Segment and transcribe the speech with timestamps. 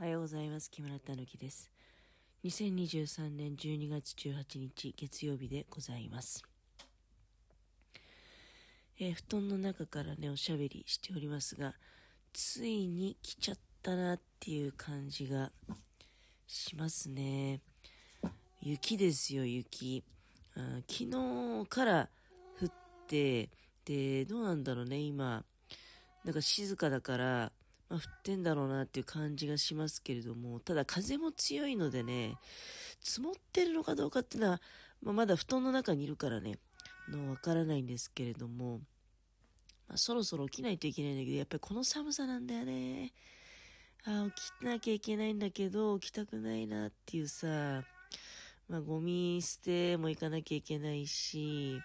[0.00, 0.70] おはようございます。
[0.70, 1.72] 木村たぬきです。
[2.44, 6.44] 2023年12月18日月曜日でございます。
[9.00, 11.74] えー布団の中からね、おしゃべりしておりますが、
[12.32, 15.50] ついに来ちゃったなっていう感じが
[16.46, 17.60] しますね。
[18.62, 20.04] 雪ですよ、雪。
[20.54, 22.08] あ昨日から
[22.62, 22.72] 降っ
[23.08, 23.48] て、
[23.84, 25.42] で、どうなんだろうね、今。
[26.24, 27.52] なんか静かだから、
[27.88, 32.36] まあ、降ってんだろうなっていう感じがしますけれども、ただ風も強いのでね、
[33.00, 34.60] 積もってるのかどうかっていうのは、
[35.02, 36.58] まあ、まだ布団の中にいるからね、
[37.08, 38.80] のわからないんですけれども、
[39.88, 43.12] まあ、そろそろ起きないといけないんだけど、やっぱりこの寒さなんだよね。
[44.04, 47.82] ああ、起きなきゃいけないんだけど、起きたくないなっていうさ、
[48.68, 51.80] まあ、ゴミ捨ても行かなきゃいけないし、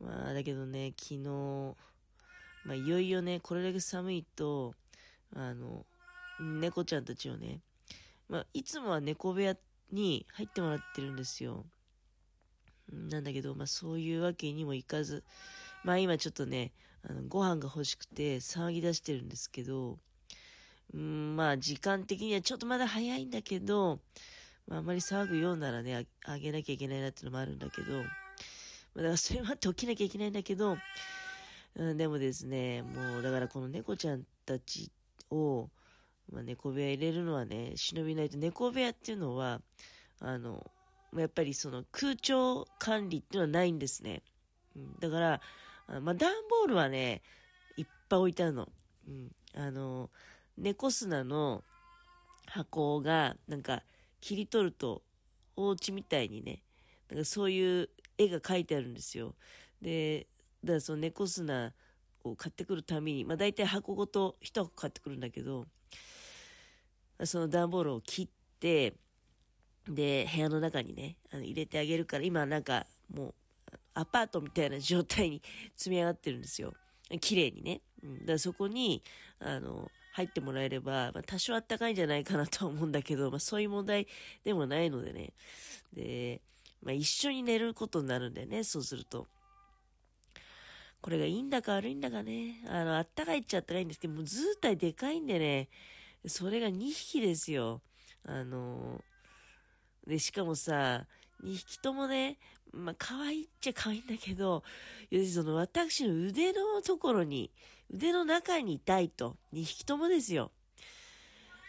[0.00, 1.76] まあ、だけどね、昨日、
[2.64, 4.74] まあ、いよいよね、これだけ寒いと、
[5.34, 5.84] あの、
[6.40, 7.60] 猫ちゃんたちをね、
[8.28, 9.56] まあ、いつもは猫部屋
[9.92, 11.64] に入ってもらってるんですよ。
[12.92, 15.24] なんだけど、まあ、そういうわけにもいかず、
[15.84, 16.72] まあ、今ちょっとね、
[17.08, 19.98] あのご飯が欲しくて騒ぎ出してるんですけど、
[20.92, 24.00] うん、まあ、時間的にはちょっとまだ早いんだけど、
[24.66, 28.04] まあ、あまり騒ぐようならね、ああげなきゃいけないなっていうのもあるんだけど、まあ、
[28.98, 30.76] だからそれもあって起きなきゃいけないんだけど、
[31.76, 34.90] うん、でもですね、もうだからこの猫ちゃんたち
[35.30, 35.70] を、
[36.32, 39.60] まあ、猫部屋入れるのはね、忍びないと、猫部屋っていうのは、
[40.20, 40.70] あの、
[41.16, 44.22] やっぱりその空調管理っていうのはないんですね。
[44.76, 45.40] うん、だから、
[45.86, 47.22] あまあ段ボールはね、
[47.76, 48.68] いっぱい置いてあるの。
[49.06, 50.10] うん、あの、
[50.56, 51.62] 猫砂の
[52.46, 53.82] 箱が、なんか、
[54.20, 55.02] 切り取ると、
[55.56, 56.62] お家みたいにね、
[57.08, 59.34] なんかそういう絵が描いてあるんですよ。
[59.80, 60.26] で、
[60.64, 61.72] だからその猫砂
[62.24, 65.66] を買ってくるために、まあ大体箱ごと一箱買ってくるんだけど、
[67.24, 68.94] その段ボールを切って、
[69.88, 73.34] で、部屋の中にね、あの入れてあげるから、今なんかもう、
[73.94, 75.42] アパートみたいな状態に
[75.76, 76.74] 積み上がってるんですよ。
[77.20, 77.80] 綺麗にね。
[78.02, 79.02] うん、だからそこに、
[79.38, 84.06] あの、入ってもらえれば、まあ、多少あったかいんじゃないかなとは思うんだけど、まあ、そういう問題
[84.44, 85.32] でもないのでね。
[85.92, 86.40] で、
[86.82, 89.26] まあ、一緒に寝ることになるんだよね、そうすると。
[91.04, 92.62] これがいいんだか悪いんだかね。
[92.66, 95.68] あの、あったかいっちゃあったかいんですけど、もう図体でかいんでね、
[96.26, 97.82] それが2匹ですよ。
[98.26, 99.04] あの、
[100.06, 101.04] で、しかもさ、
[101.44, 102.38] 2匹ともね、
[102.72, 104.62] まあ、可愛いっちゃ可愛いんだけど、
[105.10, 107.50] 要するにその私の腕のところに、
[107.90, 109.36] 腕の中にいたいと。
[109.52, 110.52] 2匹ともですよ。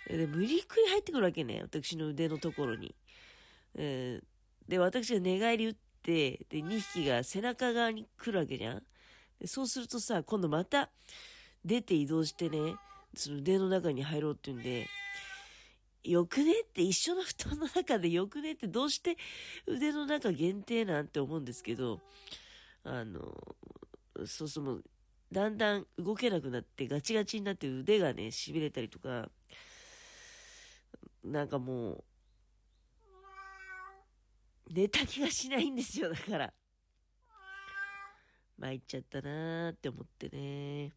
[0.08, 1.60] で、無理くり入ってくるわけね。
[1.62, 2.96] 私の腕のところに。
[3.74, 4.26] えー
[4.70, 8.84] で、私が寝返り打って、で、2匹が背中側に来るわけじゃん。
[9.46, 10.90] そうするとさ、今度また
[11.64, 12.76] 出て移動してね、
[13.16, 14.88] その腕の中に入ろうって言うんで、
[16.04, 19.18] よくねって一緒の布団の中でよくねってどうして
[19.66, 22.00] 腕の中限定なんて思うんですけど、
[22.84, 23.36] あの、
[24.26, 24.84] そうそうもう、
[25.32, 29.30] だんだん動けなくなってガチガチになって腕がね、痺れたりとか、
[31.24, 32.04] なんかもう、
[34.72, 36.54] 寝た気がしないんですよ、だから。
[38.66, 40.92] 参っちゃったなーって思ってね。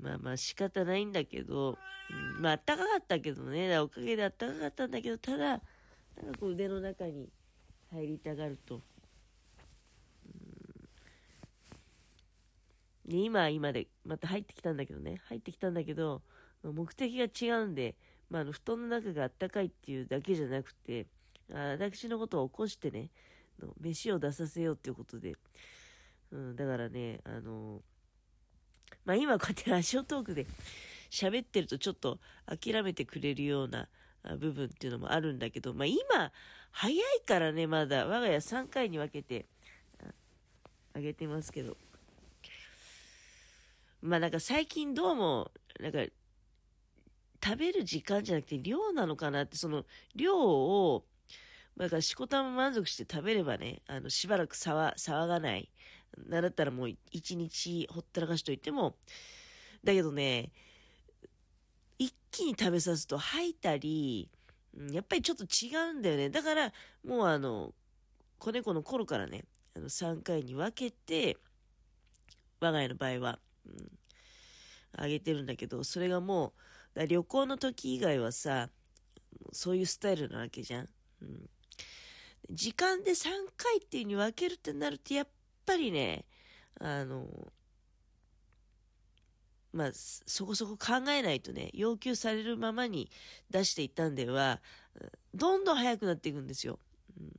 [0.00, 1.78] まあまあ仕方ないんだけど、
[2.10, 5.62] うんまああったかかったけどね、おかげであったかかったんだけど、ただ、なんか
[6.40, 7.28] こう腕の中に
[7.92, 8.82] 入りたがると。
[13.06, 16.20] で今、今で、また入ってきたんだけどね、入ってきたんだけど、
[16.64, 17.94] 目的が違うんで、
[18.28, 21.06] まあ、あの布団の中があったかいっていうだけじゃなくて、
[21.52, 23.10] あ私のことを起こしてね、
[23.80, 25.34] 飯を出させようっていうことで、
[26.32, 27.82] うん、だからね、あの
[29.04, 30.46] まあ今こうやってラジオトークで
[31.10, 33.88] 喋ってるとちょっと諦めてくれるような
[34.36, 35.96] 部分っていうのもあるんだけど、まあ今、
[36.70, 39.46] 早いからね、まだ、我が家3回に分けて
[40.94, 41.76] あげてますけど。
[44.00, 45.50] まあなんか最近どうも、
[45.80, 46.00] なんか、
[47.42, 49.84] 食べる時間じゃなくて量なのかなって、その
[50.14, 51.04] 量を、
[51.76, 55.70] だからしこたま満足して食べればね、あの、しばらく騒騒がない。
[56.16, 58.96] なんだったらもう一日ほったらかしといても、
[59.84, 60.50] だけどね、
[61.98, 64.30] 一気に食べさすと吐いたり、
[64.92, 66.30] やっぱりちょっと違うんだよね。
[66.30, 66.72] だから、
[67.04, 67.74] もうあの、
[68.38, 69.44] 子猫の頃からね、
[69.76, 71.36] あの3回に分けて、
[72.60, 73.98] 我が家の場合は、うん、
[74.96, 76.52] あげてるんだけど、それがも
[76.94, 78.70] う、だ旅行の時以外はさ、
[79.52, 80.88] そういうスタイルなわけじゃん。
[81.22, 81.48] うん、
[82.50, 85.28] 時間で3回っていうに分けるってなると、やっ
[85.68, 86.24] ぱりね、
[86.80, 87.26] あの、
[89.70, 93.10] まあ、そこそこ考えないとね、要求されるままに
[93.50, 94.62] 出していったんでは、
[95.34, 96.78] どんどん速くなっていくんですよ。
[97.20, 97.32] うん、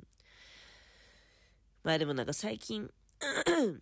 [1.83, 2.89] まあでもなんか最近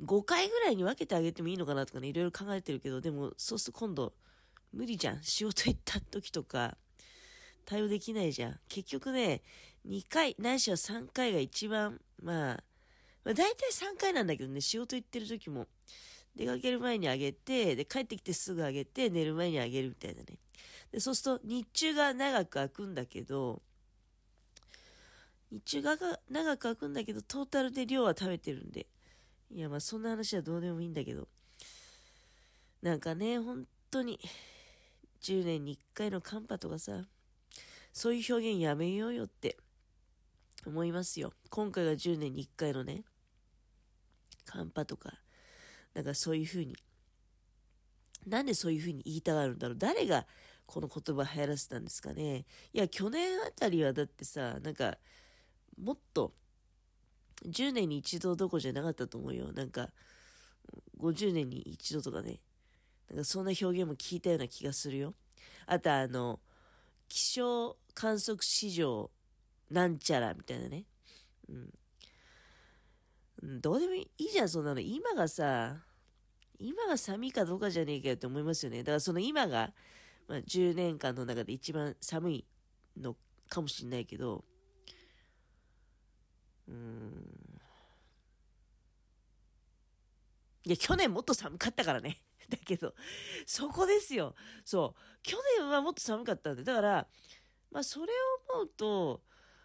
[0.00, 4.14] 5回ぐらいに分けてあげてもいいのかなとかね、いろいろ考えてるけど、でもそうすると今度、
[4.72, 5.22] 無理じゃん。
[5.22, 6.76] 仕事行った時とか、
[7.64, 8.60] 対応できないじゃん。
[8.68, 9.42] 結局ね、
[9.86, 12.64] 2回、ないしは3回が一番、まあ、
[13.24, 15.66] まあ、大体3回なんだけどね、仕事行ってる時も、
[16.36, 20.38] 出かける前にあげて、で、帰ってきてすぐあげて、寝る前にあげるみたいなね。
[20.90, 23.62] で、そうすると、日中が長く空くんだけど、
[25.50, 25.96] 日中が
[26.28, 28.86] 長く空くんだけど、トータルで量は食べてるんで。
[29.50, 31.28] いや、まあ、そんな話はどうでもいいんだけど。
[32.82, 34.18] なんかね、本当に、
[35.22, 37.06] 10年に1回の寒波とかさ、
[37.92, 39.56] そういう表現やめようよって
[40.66, 41.32] 思いますよ。
[41.48, 43.04] 今回が10年に1回のね、
[44.44, 45.12] 寒波とか、
[45.94, 46.76] なんかそういうふうに。
[48.26, 50.26] なんでそういうふうに言いたがるんだろう誰が
[50.66, 54.96] この言葉流行らせたんですかねいや、去年あたりはだってさ、なんか、
[55.78, 56.32] もっと、
[57.46, 59.52] 10年に一度どこじゃなかったと思うよ。
[59.52, 59.90] なんか、
[60.98, 62.40] 50年に一度とかね。
[63.10, 65.14] なんかそんな表現も聞いたような気がするよ。
[65.66, 66.40] あとあの、
[67.08, 69.10] 気象観測史上
[69.70, 70.84] なんちゃらみたいなね。
[71.48, 71.72] うん。
[73.44, 74.80] どうでもいいじゃん、そんなの。
[74.80, 75.76] 今がさ、
[76.58, 78.78] 今が寒いかどうかじゃねえかよって思いますよね。
[78.78, 79.72] だからその今が、
[80.26, 82.44] まあ、10年間の中で一番寒い
[82.96, 83.16] の
[83.48, 84.44] かもしんないけど、
[86.68, 87.60] うん。
[90.64, 92.22] いや、去年もっと寒かったからね。
[92.48, 92.94] だけど、
[93.46, 94.34] そこですよ。
[94.64, 95.22] そう。
[95.22, 96.64] 去年はもっと寒かったんで。
[96.64, 97.08] だから、
[97.70, 98.12] まあ、それ
[98.50, 99.22] を思うと、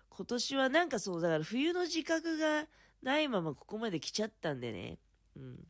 [0.09, 2.67] 今年はなんかそう、だから冬の自覚が
[3.01, 4.97] ないままここまで来ちゃったんでね。
[5.35, 5.67] うん。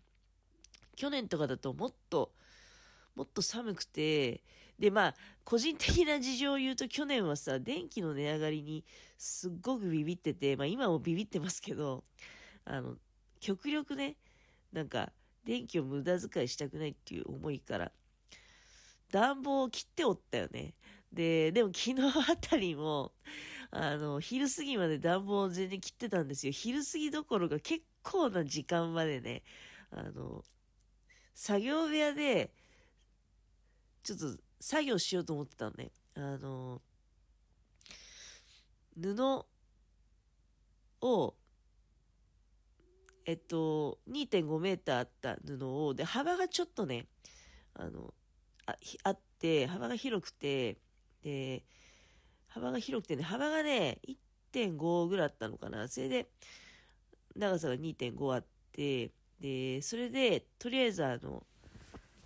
[0.96, 2.32] 去年とかだともっと、
[3.16, 4.44] もっと寒くて、
[4.78, 8.84] で、まあ、個人的な事情を言うと去年はさ、電気の値上がりに
[9.18, 12.04] すっごくビビってて、まあ今もビビってますけど、
[12.66, 12.96] あの、
[13.40, 14.16] 極力ね、
[14.72, 15.12] なんか、
[15.44, 17.92] 電気を無駄遣いしたくないっていう思いから、
[19.12, 20.74] 暖房を切っておったよね。
[21.12, 23.12] で、でも昨日あたりも、
[23.72, 26.52] あの、昼過ぎまで暖房を全然切ってたんですよ。
[26.52, 29.44] 昼過ぎどころか結構な時間までね、
[29.92, 30.44] あの、
[31.36, 32.54] 作業部屋で、
[34.04, 35.92] ちょっと作業しようと思ってたのね。
[36.16, 36.82] あの、
[38.96, 39.46] 布
[41.02, 41.36] を、
[43.26, 47.08] えっと、2.5メーターあった布を、で、幅がちょっとね、
[47.76, 48.14] あの、
[48.66, 50.78] ああって、幅が広くて、
[51.24, 51.64] で、
[52.50, 54.00] 幅が広くてね、幅がね、
[54.54, 55.88] 1.5ぐらいあったのかな。
[55.88, 56.28] それで、
[57.36, 61.44] 長さが2.5あって、で、それで、とりあえずあの、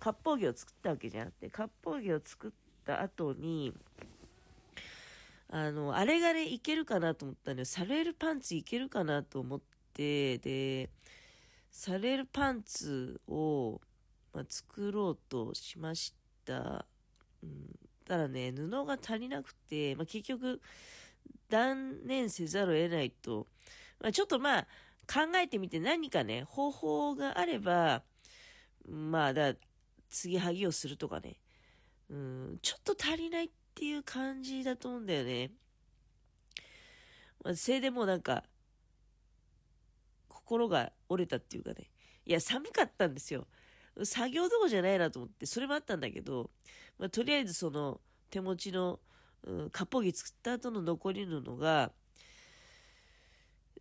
[0.00, 2.50] 割烹着を作ったわけじゃなくて、割烹着を作っ
[2.84, 3.72] た後に、
[5.48, 7.66] あの、あれがね、いけるかなと思ったんだよ。
[7.66, 9.60] サレールパンツいけるかなと思っ
[9.92, 10.90] て、で、
[11.70, 13.80] サレールパンツを、
[14.32, 16.86] まあ、作ろうとしました。
[17.42, 20.60] うん、ただね、布が足りなくて、まあ、結局、
[21.48, 23.46] 断念せざるを得ないと、
[24.00, 24.66] まあ、ちょっとまあ、
[25.06, 28.02] 考えてみて何かね、方法があれば、
[28.88, 29.54] まあ、だ、
[30.10, 31.40] 継ぎはぎをするとかね、
[32.10, 35.50] うん、ちょっと足りないっていう感じだと思うんだよね。
[37.42, 38.44] まあ、せいでもなんか、
[40.28, 41.90] 心が折れたっていうかね、
[42.26, 43.46] いや、寒かったんですよ。
[44.02, 46.50] 作業どこじゃないなと思って、それもあったんだけど、
[46.98, 48.98] まあ、とりあえずその手持ちの、
[49.44, 51.92] うん、割烹着作った後の残り布が、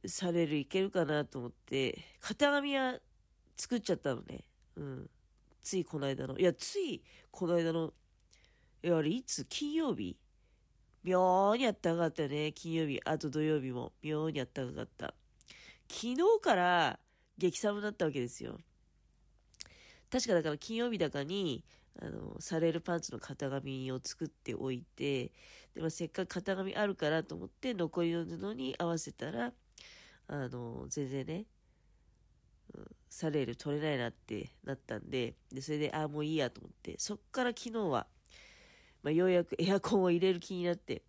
[0.06, 3.00] されるいけるかなと思って、型紙は
[3.56, 4.44] 作っちゃったのね。
[4.76, 5.10] うん。
[5.62, 6.38] ついこの間の。
[6.38, 7.02] いや、つい
[7.32, 7.94] この間の、
[8.84, 9.46] いや、あれいつ？
[9.46, 10.18] 金曜日？
[11.06, 12.52] 妙にあったかかったよね。
[12.52, 13.00] 金曜日。
[13.06, 15.14] あと土曜日も妙にあったかかった。
[15.90, 17.00] 昨日から
[17.38, 18.60] 激寒だったわけですよ。
[20.14, 21.64] 確かだから金曜日だかに、
[22.00, 25.32] あの、されるパンツの型紙を作っておいて、
[25.74, 29.52] でもせっかく型紙あるからと思って残りの布に合わせたら、
[30.28, 31.46] あの、全然ね、
[32.76, 38.06] うん、サレール取れないなってなったんで、で、それで、ああ、もういいやと思って、そっから昨日は、
[39.02, 41.02] まあ、ようやくエアコンを入れる気になって、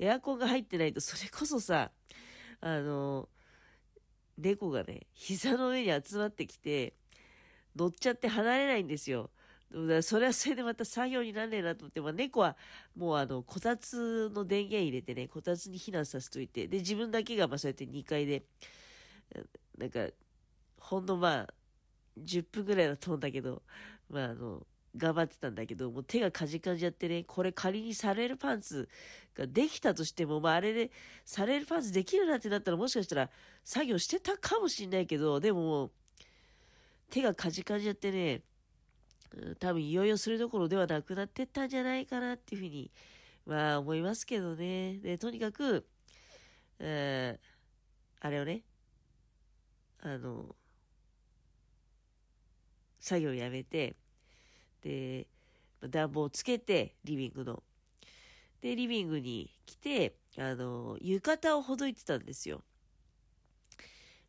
[0.00, 1.92] エアコンが入ってないと、それこそさ、
[2.60, 3.28] あの、
[4.36, 6.94] 猫がね、膝の上に集まってきて、
[7.76, 9.30] 乗っちゃって離れないんですよ。
[10.02, 12.56] それはそれでまた作業になんねえなと思って、まあ、猫は
[12.94, 18.42] もうあの、こたつの電源入れてね、こたつに避難させといて、で、自分だけがまあそうやって2階で、
[19.78, 20.08] なんか、
[20.78, 21.54] ほんのまあ、
[22.22, 23.62] 10分ぐらいだと思うんだけど、
[24.10, 28.88] まあ、あの、頑張ってたんだけど、もう手がかじかんじゃってね、これ仮にされるパンツ
[29.34, 30.90] ができたとしても、まああれで、
[31.24, 33.30] されるパンツできるなってなったらもしかしたら
[33.64, 35.90] 作業してたかもしんないけど、でももう、
[37.12, 38.40] 手がかじかんじゃってね、
[39.60, 42.90] 多分いよいよそれどころではなくなってったんじゃないかなっていうふうに、
[43.44, 44.96] まあ思いますけどね。
[44.96, 45.86] で、とにかく、
[46.78, 48.62] えー、あれをね、
[50.00, 50.56] あの、
[52.98, 53.94] 作業やめて、
[54.80, 55.26] で、
[55.86, 57.62] 暖房をつけて、リビングの。
[58.62, 62.62] で、リビングに来て、あの、浴衣をほどいてたんですよ。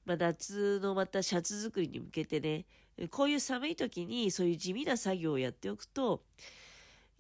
[0.06, 2.66] まあ、夏のまたシャツ作りに向けてね、
[3.10, 6.24] こういう寒い時にそういう地味な作業をやっておくと、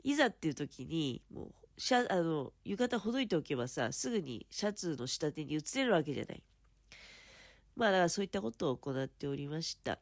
[0.03, 6.43] いざっていう時に、もう、シャ、あの、浴衣ほどいておけばさ、すぐにシャツの下手に移れるわけじゃない。
[7.75, 9.99] まあ、だからそういったことを行っておりました。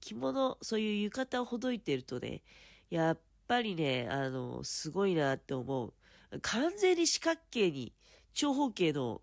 [0.00, 2.42] 着物、そういう浴衣をほどいてるとね、
[2.90, 3.18] やっ
[3.48, 5.94] ぱりね、あの、すごいなって思う。
[6.42, 7.94] 完全に四角形に、
[8.34, 9.22] 長方形の、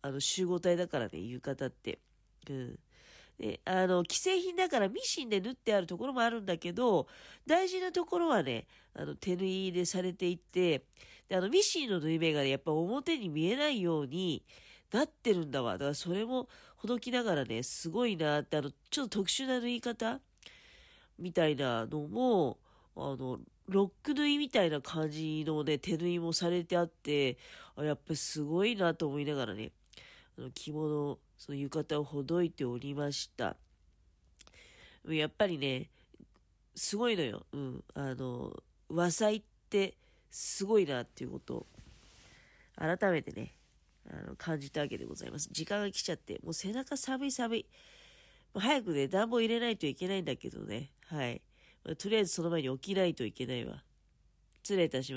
[0.00, 2.00] あの、集合体だからね、浴衣って。
[2.52, 2.78] うん。
[3.38, 7.06] で、あの、既製品だからミシンで縫ってあるところもあるんだけど、
[7.46, 10.84] 大事なところはね、あの、手縫いでされていて、
[11.28, 14.42] で、あの、ミシンの縫い目がね、やっぱ表に見えないように
[14.92, 15.72] なってるんだわ。
[15.72, 20.20] だからそれもほどきながらね、すごいなって、あの、ちょっと特殊な縫い方
[21.18, 22.58] みたいなのも、
[22.96, 23.38] あの、
[23.68, 27.36] ロック縫いみたいな感じのね、手縫いもされてあって、
[27.76, 29.72] あやっぱすごいなと思いながらね、
[30.38, 33.56] あの着物、その浴衣をほどいておりました。
[35.08, 35.90] やっぱりね、
[36.74, 37.46] すごいのよ。
[37.52, 37.84] うん。
[37.94, 38.52] あの、
[38.88, 39.96] 和裁って
[40.30, 41.66] すごいなっていうことを、
[42.76, 43.54] 改めてね、
[44.08, 45.48] あの感じたわけでございます。
[45.50, 47.66] 時間が来ちゃって、もう背中寒い寒い。
[48.54, 50.90] 早くね、暖房入れないといけないんだけどね。
[51.06, 51.42] はい
[51.84, 51.96] ま。
[51.96, 53.82] とりあえずその前に起きないといけないわ。
[54.62, 55.12] 失礼いたします。